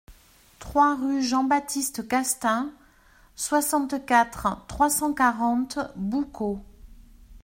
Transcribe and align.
trois 0.57 0.95
rue 0.95 1.21
Jean-Baptiste 1.21 2.07
Castaings, 2.07 2.71
soixante-quatre, 3.35 4.65
trois 4.67 4.89
cent 4.89 5.13
quarante, 5.13 5.77
Boucau 5.95 6.65